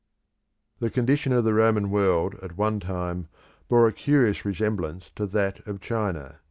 The 0.79 0.89
condition 0.89 1.31
of 1.31 1.43
the 1.43 1.53
Roman 1.53 1.91
world 1.91 2.33
at 2.41 2.57
one 2.57 2.79
time 2.79 3.27
bore 3.69 3.87
a 3.87 3.93
curious 3.93 4.43
resemblance 4.43 5.11
to 5.15 5.27
that 5.27 5.59
of 5.67 5.79
China. 5.79 6.39